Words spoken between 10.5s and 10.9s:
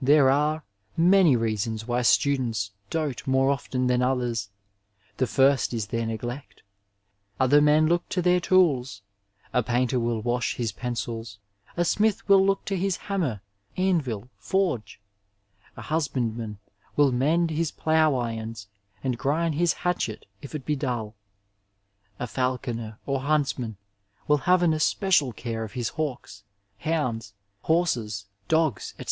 his